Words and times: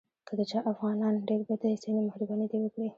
که 0.27 0.33
د 0.39 0.41
چا 0.51 0.59
افغانان 0.71 1.13
ډېر 1.29 1.41
بد 1.49 1.61
ایسي 1.69 1.89
نو 1.95 1.99
مهرباني 2.07 2.45
دې 2.51 2.57
وکړي. 2.61 2.87